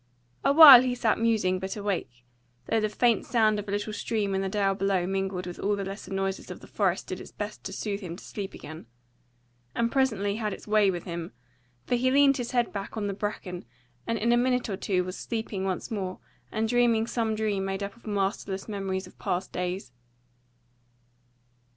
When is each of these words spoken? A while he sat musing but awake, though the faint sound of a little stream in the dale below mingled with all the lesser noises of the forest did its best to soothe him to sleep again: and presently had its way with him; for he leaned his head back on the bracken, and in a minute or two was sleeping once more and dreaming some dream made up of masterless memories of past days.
A 0.43 0.51
while 0.51 0.81
he 0.81 0.95
sat 0.95 1.19
musing 1.19 1.59
but 1.59 1.77
awake, 1.77 2.25
though 2.65 2.79
the 2.79 2.89
faint 2.89 3.23
sound 3.23 3.59
of 3.59 3.67
a 3.67 3.71
little 3.71 3.93
stream 3.93 4.33
in 4.33 4.41
the 4.41 4.49
dale 4.49 4.73
below 4.73 5.05
mingled 5.05 5.45
with 5.45 5.59
all 5.59 5.75
the 5.75 5.85
lesser 5.85 6.11
noises 6.11 6.49
of 6.49 6.59
the 6.59 6.65
forest 6.65 7.05
did 7.05 7.21
its 7.21 7.31
best 7.31 7.63
to 7.65 7.71
soothe 7.71 7.99
him 8.01 8.15
to 8.15 8.23
sleep 8.23 8.55
again: 8.55 8.87
and 9.75 9.91
presently 9.91 10.37
had 10.37 10.53
its 10.53 10.65
way 10.67 10.89
with 10.89 11.03
him; 11.03 11.33
for 11.85 11.93
he 11.93 12.09
leaned 12.09 12.37
his 12.37 12.49
head 12.49 12.73
back 12.73 12.97
on 12.97 13.05
the 13.05 13.13
bracken, 13.13 13.63
and 14.07 14.17
in 14.17 14.31
a 14.31 14.37
minute 14.37 14.69
or 14.69 14.75
two 14.75 15.03
was 15.03 15.15
sleeping 15.15 15.65
once 15.65 15.91
more 15.91 16.17
and 16.51 16.67
dreaming 16.67 17.05
some 17.05 17.35
dream 17.35 17.63
made 17.63 17.83
up 17.83 17.95
of 17.95 18.07
masterless 18.07 18.67
memories 18.67 19.05
of 19.05 19.19
past 19.19 19.51
days. 19.51 19.91